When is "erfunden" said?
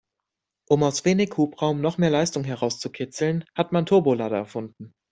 4.37-4.95